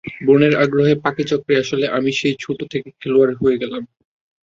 [0.25, 3.83] বোনের আগ্রহে পাকেচক্রে আসলে আমি সেই ছোট থেকেই খেলোয়াড় হয়ে গেলাম।